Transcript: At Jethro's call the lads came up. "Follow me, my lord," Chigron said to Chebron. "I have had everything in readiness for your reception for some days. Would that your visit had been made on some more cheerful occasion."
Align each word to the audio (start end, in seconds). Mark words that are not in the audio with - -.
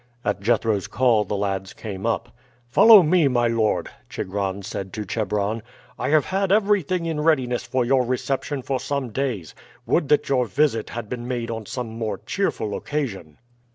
At 0.25 0.41
Jethro's 0.41 0.87
call 0.87 1.25
the 1.25 1.37
lads 1.37 1.73
came 1.73 2.07
up. 2.07 2.35
"Follow 2.71 3.03
me, 3.03 3.27
my 3.27 3.47
lord," 3.47 3.91
Chigron 4.09 4.63
said 4.63 4.91
to 4.93 5.05
Chebron. 5.05 5.61
"I 5.99 6.09
have 6.09 6.25
had 6.25 6.51
everything 6.51 7.05
in 7.05 7.21
readiness 7.21 7.63
for 7.65 7.85
your 7.85 8.03
reception 8.03 8.63
for 8.63 8.79
some 8.79 9.09
days. 9.11 9.53
Would 9.85 10.09
that 10.09 10.27
your 10.27 10.47
visit 10.47 10.89
had 10.89 11.07
been 11.07 11.27
made 11.27 11.51
on 11.51 11.67
some 11.67 11.95
more 11.99 12.17
cheerful 12.17 12.75
occasion." 12.75 13.37